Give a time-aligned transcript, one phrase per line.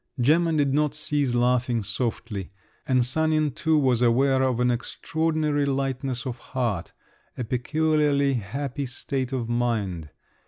[0.19, 2.49] Gemma did not cease laughing softly,
[2.87, 6.91] and Sanin too was aware of an extraordinary lightness of heart,
[7.37, 10.09] a peculiarly happy state of mind.